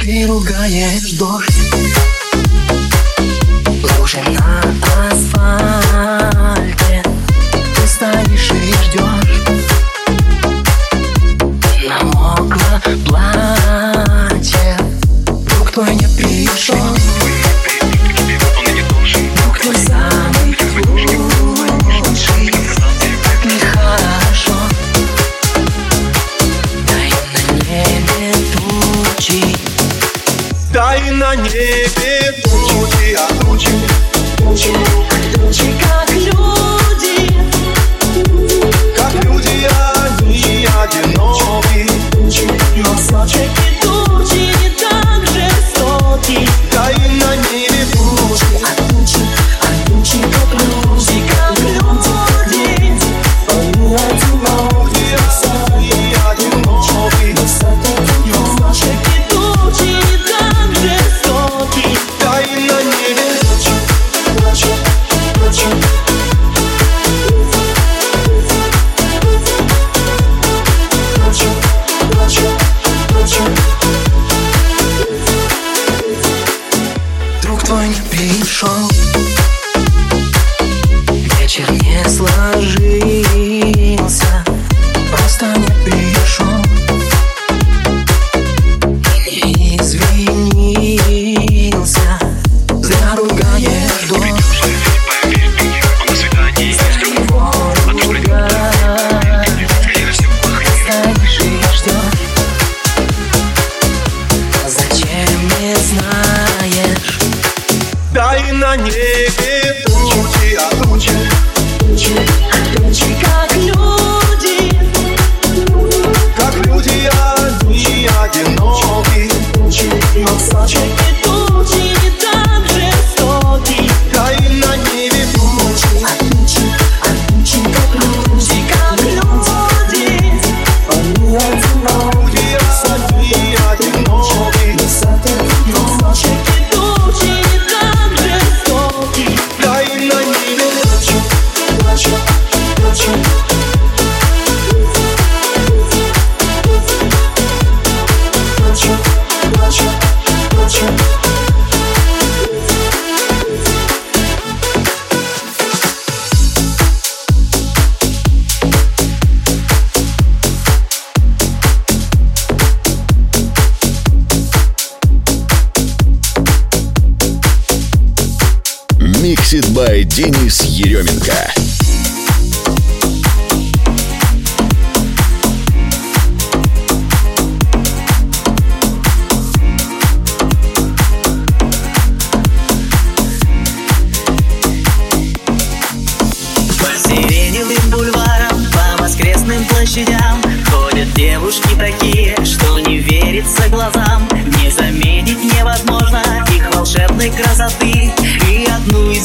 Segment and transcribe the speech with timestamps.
[0.00, 1.60] Ты ругаешь дождь.
[3.98, 4.62] Лужи на
[5.10, 7.02] асфальте
[7.52, 9.42] Ты стоишь и ждешь
[11.86, 14.78] Намокло платье
[15.26, 16.96] Друг твой не пришел
[31.70, 31.99] Music.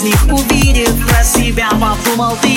[0.06, 2.55] них увидит про себя, подумал ты.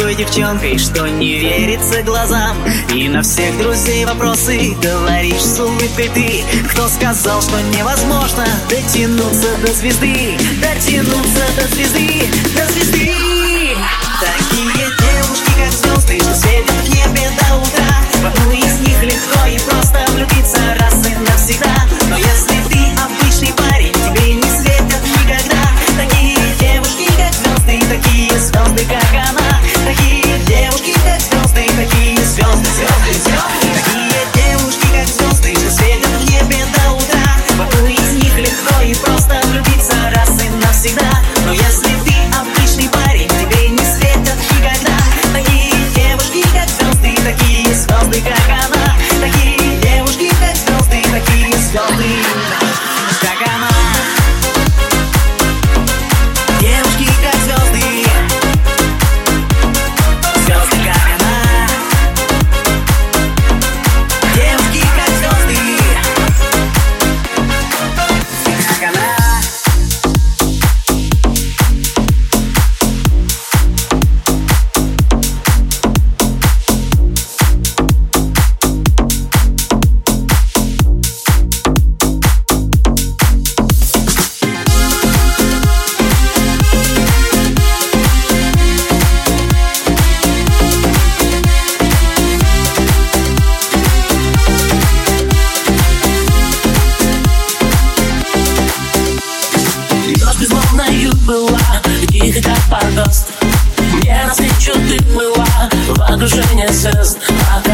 [0.00, 2.56] той девчонкой, что не верится глазам.
[2.94, 6.42] И на всех друзей вопросы говоришь с улыбкой ты.
[6.70, 10.38] Кто сказал, что невозможно дотянуться до звезды?
[10.62, 12.22] Дотянуться до звезды,
[12.56, 13.12] до звезды.
[14.20, 17.94] Такие девушки, как звезды, что светят в небе до утра.
[18.22, 21.74] В одну из них легко и просто влюбиться раз и навсегда.
[22.08, 25.62] Но если ты обычный парень, тебе не светят никогда.
[25.98, 29.39] Такие девушки, как звезды, такие звезды, как она.
[106.12, 107.18] Окружение звезд,
[107.54, 107.69] а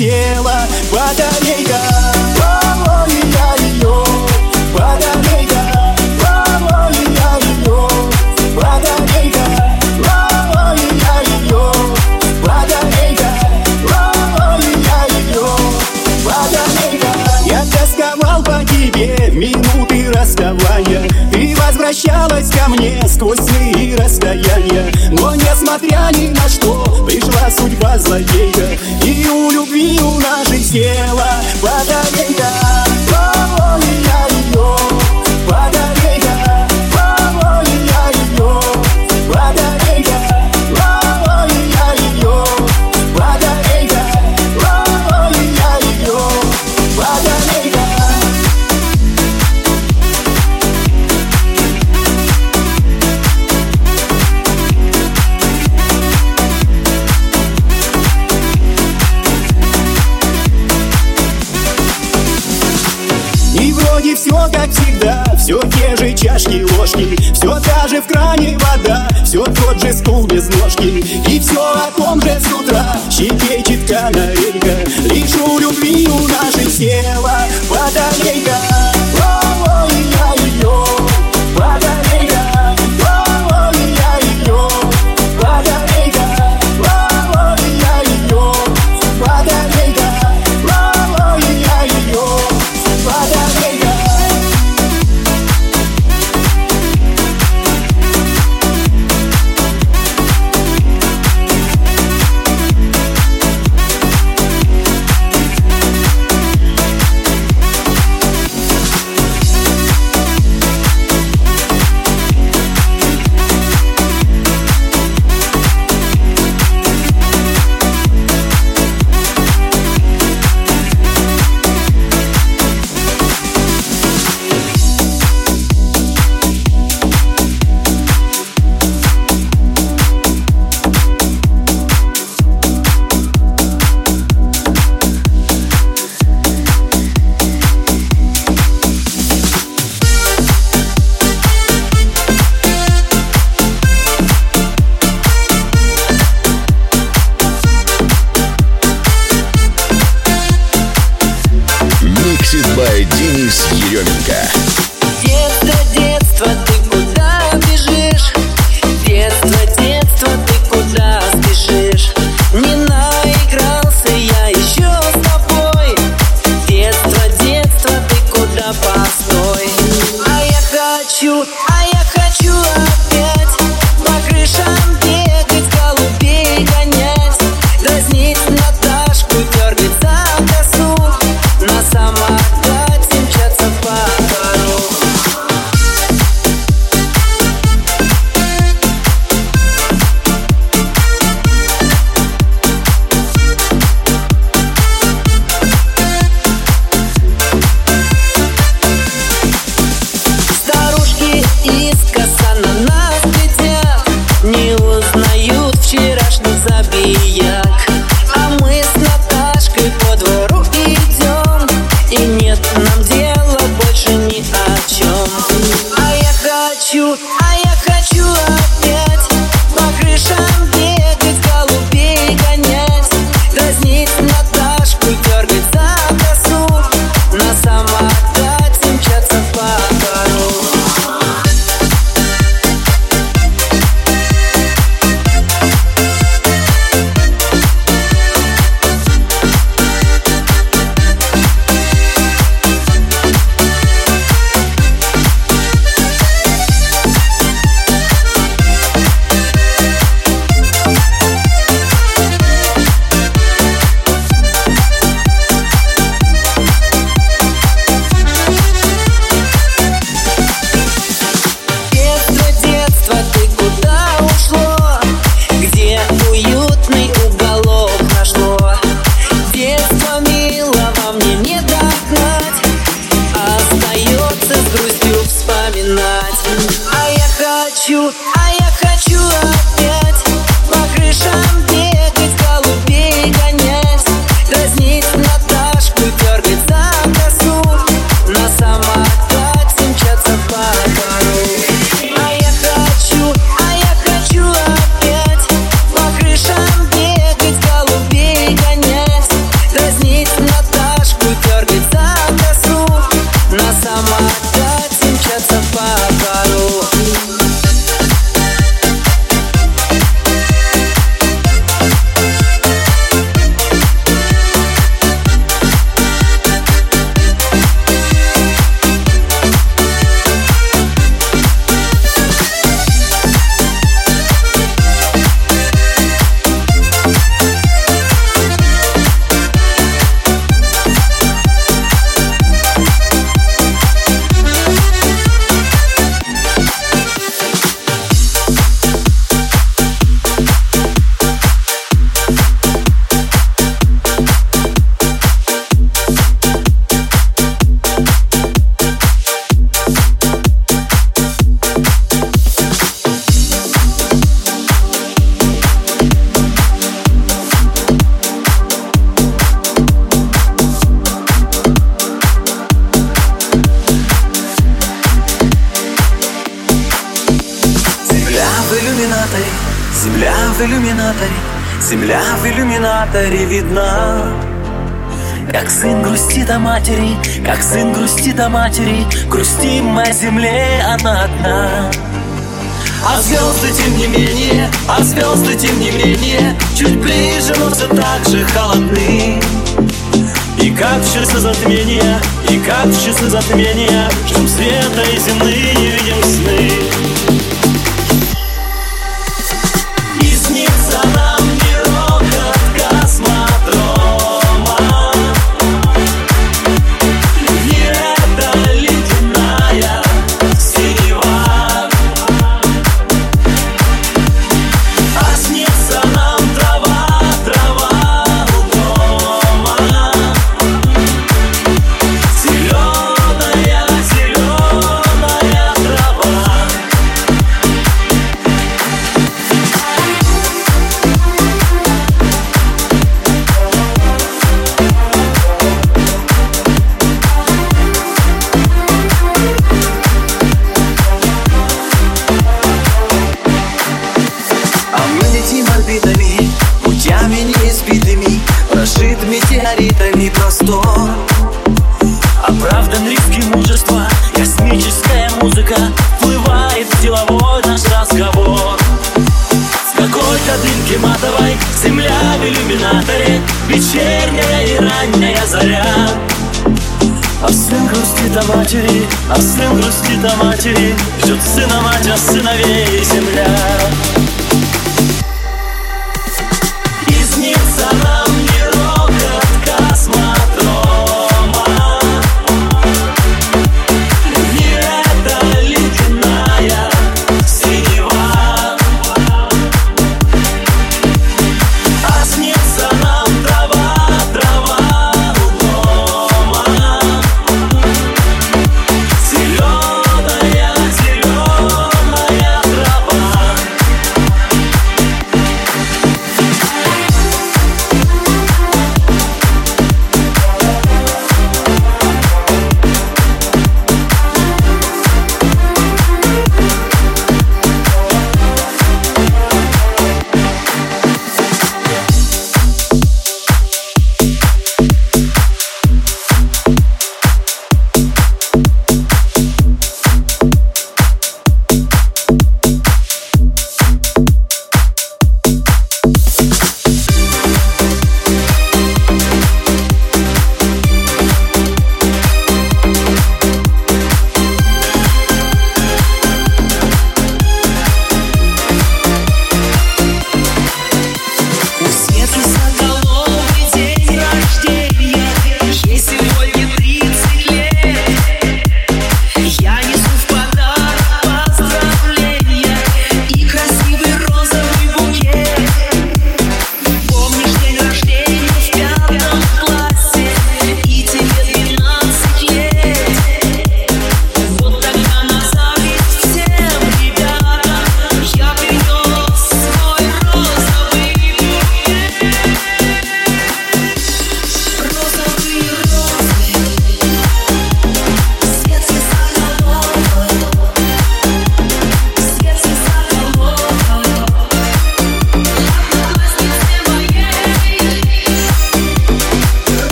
[0.00, 0.54] тело
[0.90, 1.49] подари
[21.90, 24.92] возвращалась ко мне сквозь сны и расстояния.
[25.10, 28.78] Но несмотря ни на что, пришла судьба злодея.
[29.04, 31.26] И у любви у нашей села
[31.60, 32.46] батарейка
[33.12, 34.76] О, я ее
[35.48, 35.89] батарейка
[66.90, 71.04] дорожки Все та же в кране вода Все тот же стул без ножки.
[71.28, 74.90] И все о том же с утра Щекечет канарейка.
[75.12, 78.56] Лишь у любви у наших села водолейка.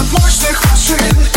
[0.00, 1.29] от мощных машин.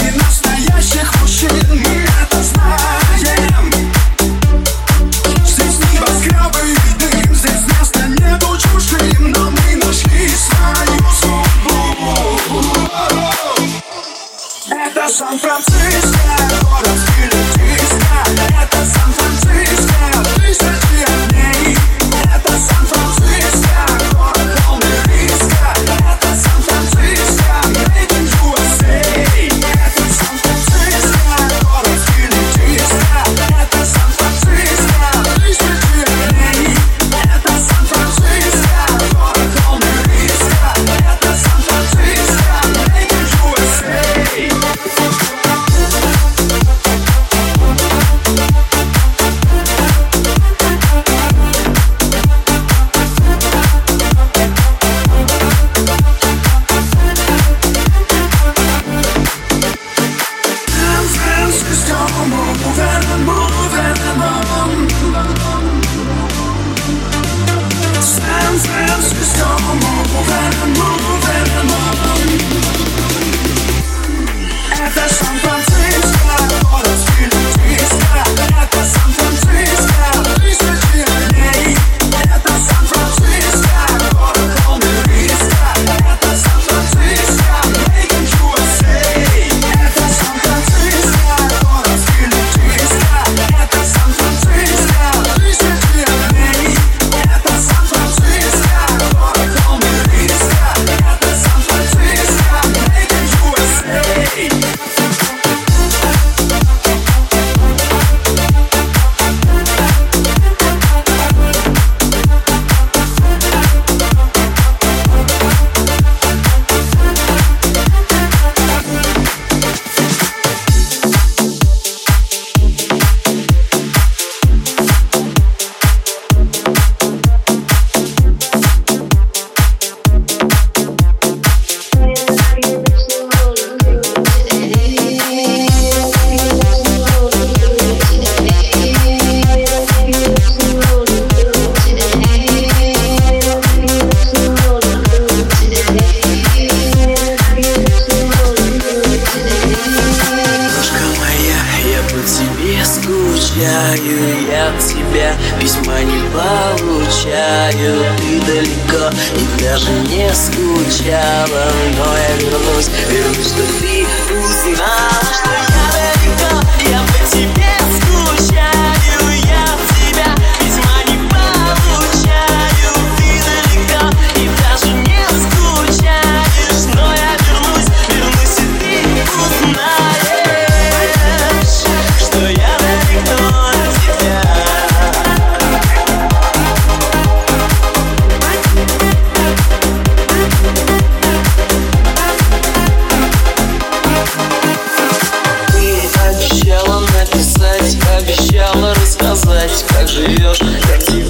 [199.81, 201.22] Как живешь, как тебе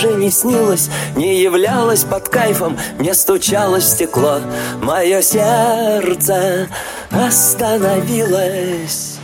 [0.00, 4.38] даже не снилось, не являлось под кайфом, не стучалось в стекло,
[4.80, 6.68] мое сердце
[7.10, 9.16] остановилось,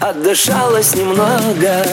[0.00, 1.84] отдышалось немного.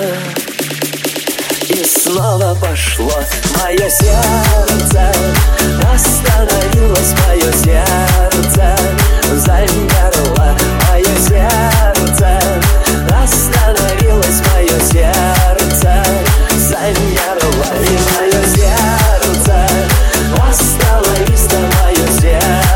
[1.69, 3.13] И снова пошло
[3.61, 5.13] мое сердце,
[5.93, 8.75] остановилось мое сердце,
[9.35, 10.57] замерло
[10.89, 12.39] мое сердце,
[13.23, 19.67] остановилось мое сердце замерло И мое сердце
[20.41, 22.66] осталось, мое сердце.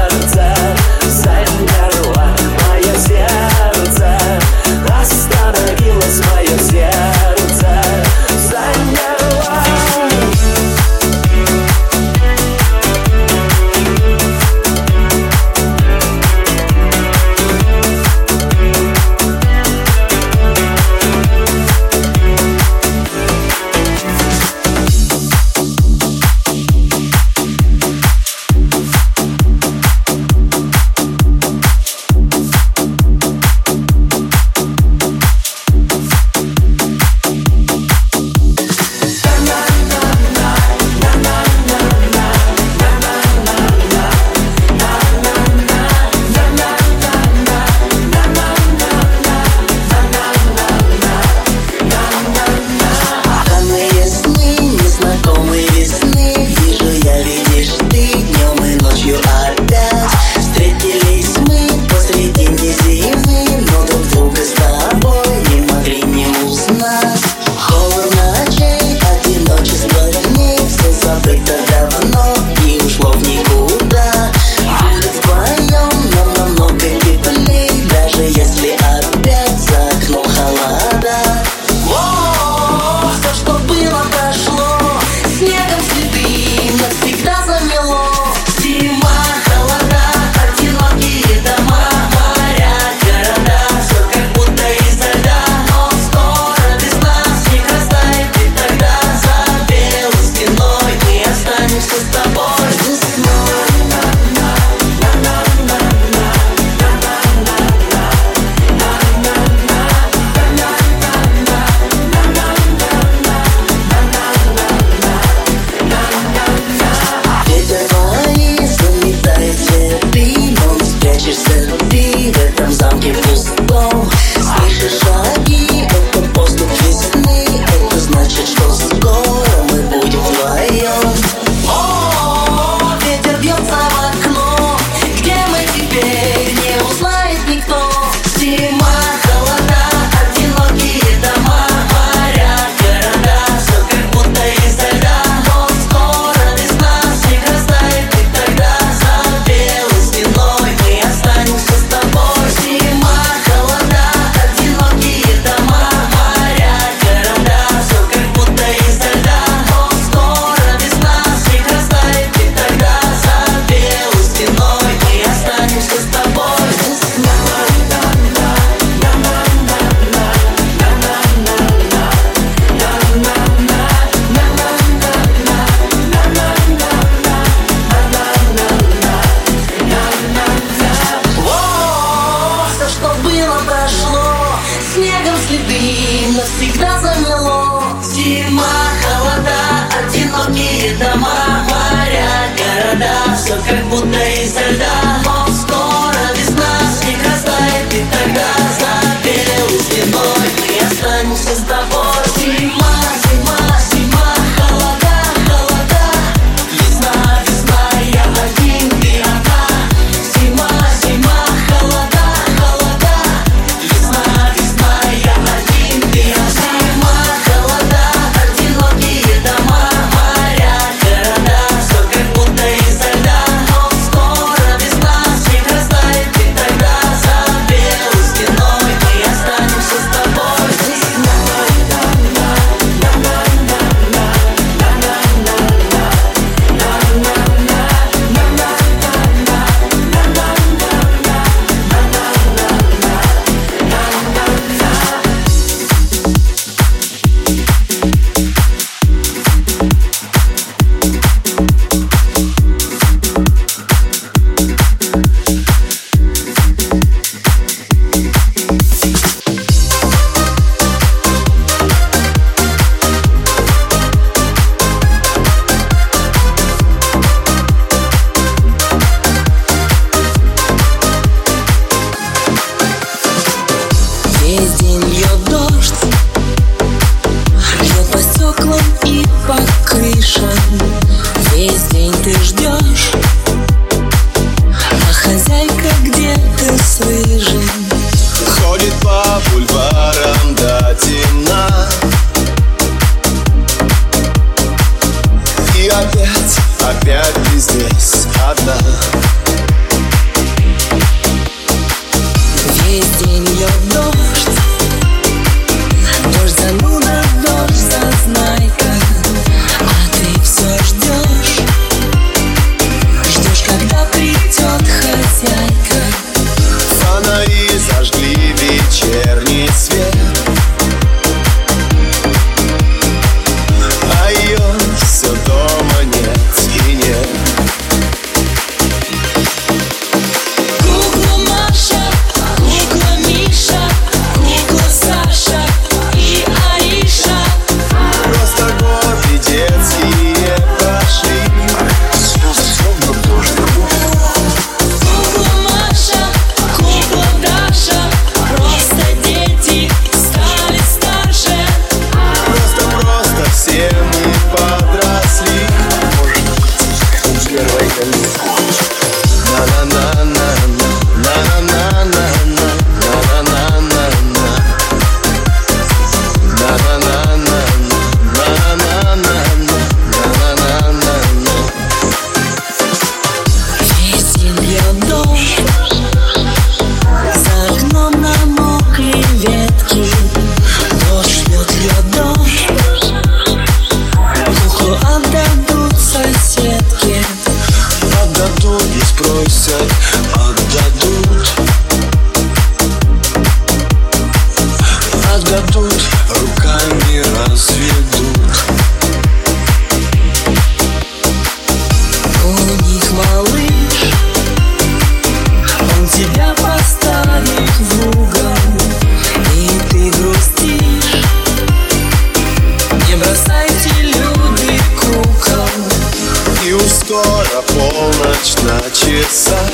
[416.89, 419.69] скоро полночь на часах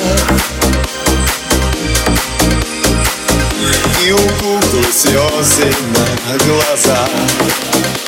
[4.04, 4.84] И у куклы
[5.96, 8.07] на глазах